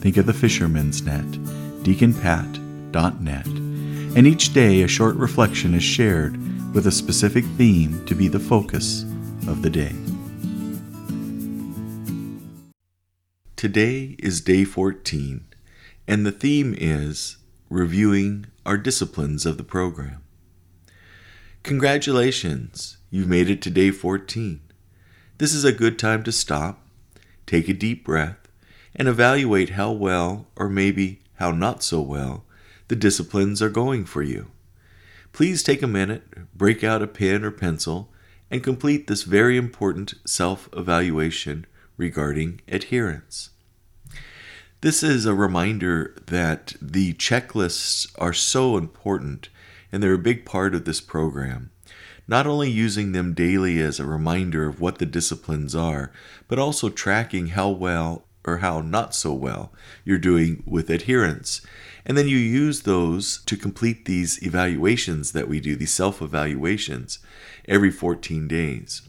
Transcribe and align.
Think 0.00 0.16
of 0.18 0.26
the 0.26 0.34
fisherman's 0.34 1.02
net, 1.02 1.24
deaconpat.net. 1.82 3.46
And 3.46 4.26
each 4.26 4.52
day 4.52 4.82
a 4.82 4.88
short 4.88 5.16
reflection 5.16 5.74
is 5.74 5.82
shared 5.82 6.36
with 6.74 6.86
a 6.86 6.92
specific 6.92 7.46
theme 7.56 8.04
to 8.04 8.14
be 8.14 8.28
the 8.28 8.38
focus 8.38 9.04
of 9.48 9.62
the 9.62 9.70
day. 9.70 9.94
Today 13.56 14.16
is 14.18 14.42
day 14.42 14.64
14, 14.64 15.46
and 16.06 16.26
the 16.26 16.32
theme 16.32 16.74
is 16.76 17.38
reviewing 17.70 18.44
our 18.66 18.76
disciplines 18.76 19.46
of 19.46 19.56
the 19.56 19.64
program. 19.64 20.20
Congratulations, 21.62 22.96
you've 23.10 23.28
made 23.28 23.50
it 23.50 23.60
to 23.62 23.70
day 23.70 23.90
14. 23.90 24.60
This 25.36 25.52
is 25.52 25.62
a 25.62 25.72
good 25.72 25.98
time 25.98 26.22
to 26.22 26.32
stop, 26.32 26.80
take 27.44 27.68
a 27.68 27.74
deep 27.74 28.02
breath, 28.02 28.48
and 28.96 29.06
evaluate 29.06 29.70
how 29.70 29.92
well, 29.92 30.46
or 30.56 30.70
maybe 30.70 31.20
how 31.34 31.50
not 31.52 31.82
so 31.82 32.00
well, 32.00 32.44
the 32.88 32.96
disciplines 32.96 33.60
are 33.60 33.68
going 33.68 34.06
for 34.06 34.22
you. 34.22 34.50
Please 35.32 35.62
take 35.62 35.82
a 35.82 35.86
minute, 35.86 36.22
break 36.56 36.82
out 36.82 37.02
a 37.02 37.06
pen 37.06 37.44
or 37.44 37.50
pencil, 37.50 38.10
and 38.50 38.64
complete 38.64 39.06
this 39.06 39.24
very 39.24 39.58
important 39.58 40.14
self 40.24 40.68
evaluation 40.72 41.66
regarding 41.98 42.62
adherence. 42.68 43.50
This 44.80 45.02
is 45.02 45.26
a 45.26 45.34
reminder 45.34 46.16
that 46.26 46.72
the 46.80 47.12
checklists 47.12 48.10
are 48.18 48.32
so 48.32 48.78
important 48.78 49.50
and 49.92 50.02
they're 50.02 50.14
a 50.14 50.18
big 50.18 50.44
part 50.44 50.74
of 50.74 50.84
this 50.84 51.00
program. 51.00 51.70
Not 52.28 52.46
only 52.46 52.70
using 52.70 53.12
them 53.12 53.34
daily 53.34 53.80
as 53.80 53.98
a 53.98 54.04
reminder 54.04 54.66
of 54.68 54.80
what 54.80 54.98
the 54.98 55.06
disciplines 55.06 55.74
are, 55.74 56.12
but 56.46 56.58
also 56.58 56.88
tracking 56.88 57.48
how 57.48 57.70
well 57.70 58.24
or 58.44 58.58
how 58.58 58.80
not 58.80 59.14
so 59.14 59.32
well 59.32 59.72
you're 60.04 60.18
doing 60.18 60.62
with 60.66 60.90
adherence. 60.90 61.60
And 62.06 62.16
then 62.16 62.28
you 62.28 62.38
use 62.38 62.82
those 62.82 63.42
to 63.44 63.56
complete 63.56 64.04
these 64.04 64.42
evaluations 64.42 65.32
that 65.32 65.48
we 65.48 65.60
do, 65.60 65.76
these 65.76 65.92
self 65.92 66.22
evaluations, 66.22 67.18
every 67.68 67.90
14 67.90 68.48
days. 68.48 69.02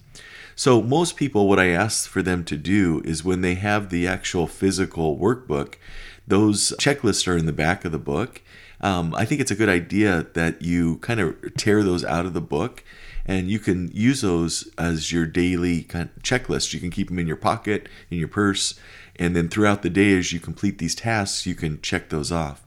So, 0.55 0.81
most 0.81 1.15
people, 1.15 1.47
what 1.47 1.59
I 1.59 1.69
ask 1.69 2.09
for 2.09 2.21
them 2.21 2.43
to 2.45 2.57
do 2.57 3.01
is 3.05 3.23
when 3.23 3.41
they 3.41 3.55
have 3.55 3.89
the 3.89 4.05
actual 4.07 4.47
physical 4.47 5.17
workbook, 5.17 5.75
those 6.27 6.73
checklists 6.79 7.27
are 7.27 7.37
in 7.37 7.45
the 7.45 7.53
back 7.53 7.85
of 7.85 7.91
the 7.91 7.97
book. 7.97 8.41
Um, 8.81 9.13
I 9.15 9.25
think 9.25 9.39
it's 9.41 9.51
a 9.51 9.55
good 9.55 9.69
idea 9.69 10.27
that 10.33 10.61
you 10.61 10.97
kind 10.97 11.19
of 11.19 11.55
tear 11.55 11.83
those 11.83 12.03
out 12.03 12.25
of 12.25 12.33
the 12.33 12.41
book 12.41 12.83
and 13.25 13.49
you 13.49 13.59
can 13.59 13.91
use 13.93 14.21
those 14.21 14.67
as 14.77 15.11
your 15.11 15.25
daily 15.25 15.83
kind 15.83 16.09
of 16.15 16.23
checklist. 16.23 16.73
You 16.73 16.79
can 16.79 16.89
keep 16.89 17.07
them 17.07 17.19
in 17.19 17.27
your 17.27 17.35
pocket, 17.35 17.87
in 18.09 18.17
your 18.17 18.27
purse, 18.27 18.79
and 19.15 19.35
then 19.35 19.49
throughout 19.49 19.83
the 19.83 19.89
day, 19.89 20.17
as 20.17 20.33
you 20.33 20.39
complete 20.39 20.79
these 20.79 20.95
tasks, 20.95 21.45
you 21.45 21.55
can 21.55 21.79
check 21.81 22.09
those 22.09 22.31
off. 22.31 22.65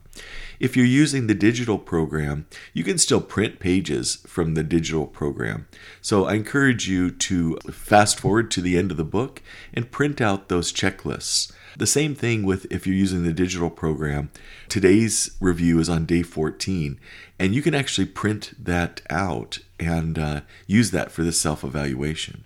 If 0.60 0.76
you're 0.76 0.86
using 0.86 1.26
the 1.26 1.34
digital 1.34 1.78
program, 1.78 2.46
you 2.72 2.84
can 2.84 2.98
still 2.98 3.20
print 3.20 3.58
pages 3.58 4.18
from 4.26 4.54
the 4.54 4.62
digital 4.62 5.06
program. 5.06 5.66
So 6.00 6.26
I 6.26 6.34
encourage 6.34 6.88
you 6.88 7.10
to 7.10 7.56
fast 7.72 8.20
forward 8.20 8.50
to 8.52 8.60
the 8.60 8.78
end 8.78 8.92
of 8.92 8.96
the 8.96 9.04
book 9.04 9.42
and 9.72 9.90
print 9.90 10.20
out 10.20 10.48
those 10.48 10.72
checklists. 10.72 11.52
The 11.76 11.86
same 11.86 12.14
thing 12.14 12.44
with 12.44 12.70
if 12.70 12.86
you're 12.86 12.94
using 12.94 13.24
the 13.24 13.32
digital 13.32 13.70
program. 13.70 14.30
Today's 14.68 15.36
review 15.40 15.80
is 15.80 15.88
on 15.88 16.06
day 16.06 16.22
14, 16.22 17.00
and 17.38 17.54
you 17.54 17.62
can 17.62 17.74
actually 17.74 18.06
print 18.06 18.52
that 18.58 19.00
out 19.10 19.58
and 19.80 20.18
uh, 20.18 20.40
use 20.66 20.92
that 20.92 21.10
for 21.10 21.22
the 21.22 21.32
self 21.32 21.64
evaluation. 21.64 22.44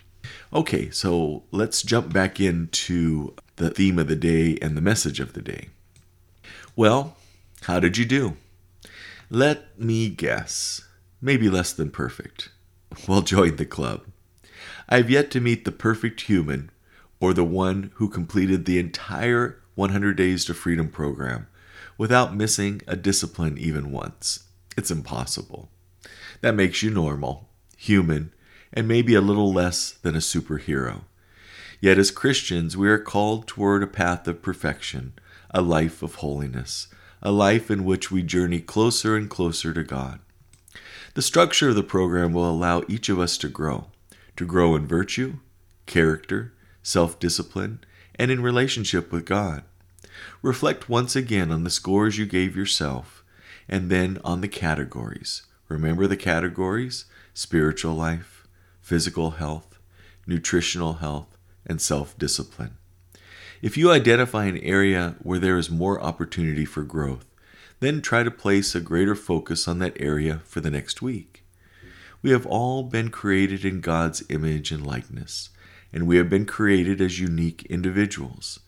Okay, 0.53 0.91
so 0.91 1.43
let's 1.51 1.83
jump 1.83 2.13
back 2.13 2.41
into 2.41 3.35
the 3.57 3.71
theme 3.71 3.99
of 3.99 4.09
the 4.09 4.17
day 4.17 4.57
and 4.63 4.77
the 4.77 4.81
message 4.81 5.21
of 5.21 5.35
the 5.35 5.43
day. 5.43 5.69
Well, 6.75 7.17
how 7.63 7.81
did 7.81 7.99
you 7.99 8.07
do? 8.07 8.37
Let 9.31 9.79
me 9.79 10.09
guess. 10.09 10.83
Maybe 11.21 11.51
less 11.51 11.73
than 11.73 11.91
perfect. 11.91 12.49
Well, 13.07 13.21
join 13.21 13.57
the 13.57 13.67
club. 13.67 14.05
I 14.89 14.97
have 14.97 15.11
yet 15.11 15.31
to 15.33 15.41
meet 15.41 15.67
the 15.67 15.73
perfect 15.73 16.23
human 16.23 16.71
or 17.21 17.33
the 17.33 17.45
one 17.45 17.91
who 17.95 18.09
completed 18.09 18.65
the 18.65 18.79
entire 18.79 19.61
100 19.75 20.17
Days 20.17 20.45
to 20.45 20.55
Freedom 20.55 20.89
program 20.89 21.47
without 21.97 22.35
missing 22.35 22.81
a 22.87 22.97
discipline 22.97 23.59
even 23.59 23.91
once. 23.91 24.45
It's 24.77 24.91
impossible. 24.91 25.69
That 26.41 26.55
makes 26.55 26.83
you 26.83 26.91
normal, 26.91 27.49
human, 27.77 28.33
and 28.73 28.87
maybe 28.87 29.15
a 29.15 29.21
little 29.21 29.53
less 29.53 29.93
than 29.93 30.15
a 30.15 30.19
superhero. 30.19 31.03
Yet, 31.81 31.99
as 31.99 32.11
Christians, 32.11 32.77
we 32.77 32.89
are 32.89 32.99
called 32.99 33.47
toward 33.47 33.83
a 33.83 33.89
path 33.89 34.27
of 34.29 34.43
perfection, 34.43 35.13
a 35.51 35.61
life 35.61 36.03
of 36.03 36.17
holiness, 36.17 36.89
a 37.23 37.31
life 37.31 37.71
in 37.71 37.85
which 37.85 38.11
we 38.11 38.23
journey 38.23 38.61
closer 38.61 39.17
and 39.17 39.31
closer 39.31 39.73
to 39.73 39.83
God. 39.83 40.21
The 41.15 41.23
structure 41.23 41.71
of 41.71 41.75
the 41.75 41.83
program 41.83 42.33
will 42.33 42.49
allow 42.49 42.83
each 42.89 43.09
of 43.09 43.19
us 43.19 43.37
to 43.39 43.49
grow, 43.49 43.87
to 44.37 44.47
grow 44.47 44.77
in 44.77 44.87
virtue, 44.87 45.39
character, 45.87 46.53
self 46.83 47.19
discipline, 47.19 47.81
and 48.15 48.31
in 48.31 48.43
relationship 48.43 49.13
with 49.13 49.25
God. 49.25 49.63
Reflect 50.43 50.89
once 50.89 51.15
again 51.15 51.51
on 51.51 51.65
the 51.65 51.71
scores 51.71 52.19
you 52.19 52.27
gave 52.27 52.57
yourself, 52.57 53.25
and 53.69 53.91
then 53.91 54.19
on 54.25 54.41
the 54.41 54.49
categories. 54.49 55.43
Remember 55.69 56.07
the 56.07 56.17
categories 56.17 57.05
spiritual 57.35 57.95
life, 57.95 58.47
physical 58.81 59.33
health, 59.33 59.79
nutritional 60.27 60.95
health, 60.95 61.37
and 61.67 61.81
self 61.81 62.17
discipline. 62.19 62.77
If 63.61 63.77
you 63.77 63.91
identify 63.91 64.47
an 64.47 64.59
area 64.59 65.17
where 65.21 65.39
there 65.39 65.59
is 65.59 65.71
more 65.71 66.01
opportunity 66.01 66.65
for 66.65 66.83
growth, 66.83 67.27
then 67.81 68.01
try 68.01 68.23
to 68.23 68.31
place 68.31 68.75
a 68.75 68.81
greater 68.81 69.15
focus 69.15 69.69
on 69.69 69.79
that 69.79 69.97
area 70.01 70.41
for 70.45 70.61
the 70.61 70.71
next 70.71 71.03
week. 71.03 71.45
We 72.23 72.31
have 72.31 72.47
all 72.47 72.83
been 72.83 73.11
created 73.11 73.65
in 73.65 73.81
God's 73.81 74.25
image 74.29 74.73
and 74.73 74.87
likeness, 74.87 75.51
and 75.93 76.07
we 76.07 76.17
have 76.17 76.29
been 76.29 76.47
created 76.47 77.01
as 77.01 77.21
unique 77.21 77.65
individuals. 77.67 78.61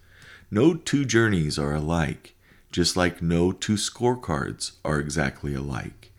No 0.50 0.74
two 0.74 1.04
journeys 1.04 1.58
are 1.58 1.74
alike, 1.74 2.34
just 2.72 2.96
like 2.96 3.22
no 3.22 3.52
two 3.52 3.74
scorecards 3.74 4.72
are 4.84 4.98
exactly 4.98 5.54
alike. 5.54 6.12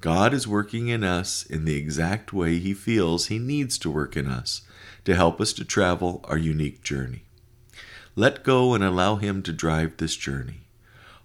God 0.00 0.32
is 0.32 0.46
working 0.46 0.88
in 0.88 1.02
us 1.02 1.44
in 1.44 1.64
the 1.64 1.76
exact 1.76 2.32
way 2.32 2.58
He 2.58 2.72
feels 2.72 3.26
He 3.26 3.38
needs 3.38 3.78
to 3.78 3.90
work 3.90 4.16
in 4.16 4.26
us 4.26 4.62
to 5.04 5.14
help 5.14 5.40
us 5.40 5.52
to 5.54 5.64
travel 5.64 6.24
our 6.24 6.38
unique 6.38 6.82
journey. 6.82 7.24
Let 8.14 8.44
go 8.44 8.74
and 8.74 8.84
allow 8.84 9.16
Him 9.16 9.42
to 9.42 9.52
drive 9.52 9.96
this 9.96 10.16
journey. 10.16 10.62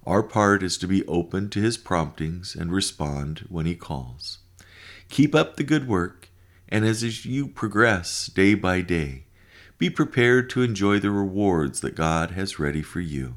Our 0.05 0.23
part 0.23 0.63
is 0.63 0.77
to 0.79 0.87
be 0.87 1.05
open 1.05 1.49
to 1.49 1.61
His 1.61 1.77
promptings 1.77 2.55
and 2.55 2.71
respond 2.71 3.45
when 3.49 3.65
He 3.65 3.75
calls. 3.75 4.39
Keep 5.09 5.35
up 5.35 5.55
the 5.55 5.63
good 5.63 5.87
work, 5.87 6.29
and 6.67 6.83
as 6.83 7.25
you 7.25 7.47
progress 7.47 8.27
day 8.27 8.55
by 8.55 8.81
day, 8.81 9.22
be 9.83 9.89
prepared 9.89 10.49
to 10.49 10.61
enjoy 10.61 10.97
the 10.97 11.11
rewards 11.11 11.81
that 11.81 11.93
God 11.93 12.31
has 12.31 12.57
ready 12.57 12.81
for 12.81 13.01
you. 13.01 13.35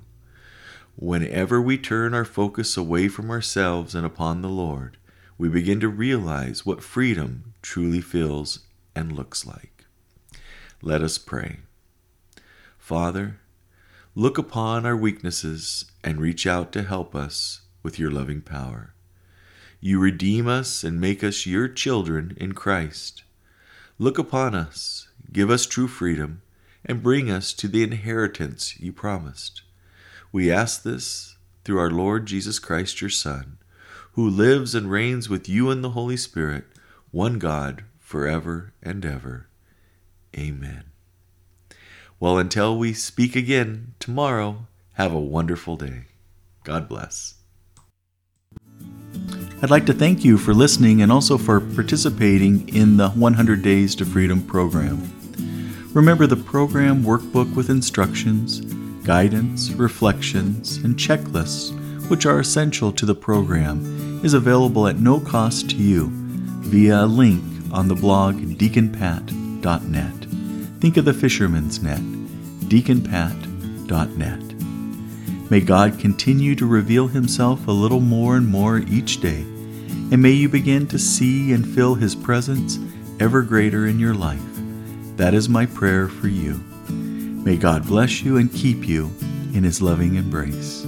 Whenever 0.95 1.61
we 1.61 1.77
turn 1.77 2.15
our 2.15 2.25
focus 2.25 2.77
away 2.77 3.09
from 3.09 3.33
ourselves 3.33 3.97
and 3.97 4.07
upon 4.07 4.43
the 4.43 4.49
Lord, 4.49 4.97
we 5.37 5.49
begin 5.49 5.81
to 5.81 5.89
realize 5.89 6.65
what 6.65 6.85
freedom 6.85 7.53
truly 7.63 8.01
feels 8.01 8.61
and 8.95 9.11
looks 9.11 9.45
like. 9.45 9.87
Let 10.81 11.03
us 11.03 11.19
pray. 11.19 11.63
Father, 12.79 13.41
Look 14.15 14.39
upon 14.39 14.87
our 14.87 14.97
weaknesses 14.97 15.87
and 16.05 16.21
reach 16.21 16.47
out 16.47 16.71
to 16.73 16.85
help 16.85 17.17
us 17.17 17.63
with 17.83 17.99
your 17.99 18.13
loving 18.13 18.41
power. 18.41 18.95
You 19.81 19.99
redeem 19.99 20.47
us 20.47 20.85
and 20.85 21.01
make 21.01 21.25
us 21.25 21.45
your 21.45 21.67
children 21.67 22.37
in 22.37 22.53
Christ. 22.53 23.25
Look 23.99 24.17
upon 24.17 24.55
us, 24.55 25.06
give 25.33 25.51
us 25.51 25.67
true 25.67 25.89
freedom, 25.89 26.43
and 26.85 27.03
bring 27.03 27.31
us 27.31 27.53
to 27.53 27.69
the 27.69 27.83
inheritance 27.83 28.79
you 28.79 28.93
promised. 28.93 29.63
We 30.33 30.51
ask 30.51 30.83
this 30.83 31.37
through 31.65 31.79
our 31.79 31.91
Lord 31.91 32.27
Jesus 32.27 32.59
Christ, 32.59 33.01
your 33.01 33.11
Son, 33.11 33.59
who 34.13 34.29
lives 34.29 34.75
and 34.75 34.91
reigns 34.91 35.29
with 35.29 35.49
you 35.49 35.71
in 35.71 35.83
the 35.83 35.91
Holy 35.91 36.17
Spirit, 36.17 36.65
one 37.11 37.39
God, 37.39 37.85
forever 37.99 38.73
and 38.83 39.05
ever. 39.05 39.49
Amen. 40.37 40.85
Well, 42.21 42.39
until 42.39 42.79
we 42.79 42.93
speak 42.93 43.37
again 43.37 43.95
tomorrow, 43.99 44.67
have 44.95 45.13
a 45.13 45.21
wonderful 45.21 45.77
day. 45.77 46.05
God 46.65 46.89
bless. 46.89 47.36
I'd 49.63 49.71
like 49.71 49.87
to 49.87 49.95
thank 49.95 50.23
you 50.23 50.37
for 50.37 50.53
listening 50.53 51.01
and 51.01 51.11
also 51.11 51.39
for 51.39 51.61
participating 51.61 52.69
in 52.69 52.99
the 52.99 53.09
100 53.09 53.63
Days 53.63 53.95
to 53.95 54.05
Freedom 54.05 54.43
program. 54.43 55.11
Remember 55.95 56.27
the 56.27 56.37
program 56.37 57.03
workbook 57.03 57.55
with 57.57 57.71
instructions, 57.71 58.61
guidance, 59.07 59.71
reflections, 59.73 60.77
and 60.77 60.97
checklists, 60.97 61.73
which 62.11 62.27
are 62.27 62.39
essential 62.39 62.93
to 62.93 63.07
the 63.07 63.15
program, 63.15 64.21
is 64.23 64.35
available 64.35 64.87
at 64.89 64.99
no 64.99 65.21
cost 65.21 65.71
to 65.71 65.77
you 65.77 66.11
via 66.11 67.05
a 67.05 67.07
link 67.07 67.43
on 67.73 67.89
the 67.89 67.95
blog 67.95 68.37
deaconpat.net. 68.37 70.13
Think 70.81 70.99
of 70.99 71.07
the 71.07 71.15
fisherman's 71.15 71.83
net, 71.83 72.03
deaconpat.net. 72.69 74.46
May 75.49 75.61
God 75.61 75.99
continue 76.01 76.57
to 76.57 76.67
reveal 76.67 77.07
Himself 77.07 77.69
a 77.69 77.73
little 77.73 78.01
more 78.01 78.37
and 78.37 78.49
more 78.49 78.79
each 78.79 79.21
day, 79.21 79.43
and 79.43 80.21
may 80.21 80.33
you 80.33 80.49
begin 80.49 80.89
to 80.89 80.99
see 80.99 81.53
and 81.53 81.67
feel 81.67 81.95
His 81.95 82.17
presence 82.17 82.81
ever 83.21 83.43
greater 83.43 83.87
in 83.87 84.01
your 84.01 84.15
life. 84.15 84.43
That 85.17 85.35
is 85.35 85.49
my 85.49 85.67
prayer 85.67 86.09
for 86.09 86.29
you. 86.29 86.55
May 86.89 87.57
God 87.57 87.87
bless 87.87 88.23
you 88.23 88.39
and 88.39 88.53
keep 88.53 88.89
you 88.89 89.11
in 89.55 89.63
His 89.63 89.81
loving 89.81 90.17
embrace. 90.17 90.85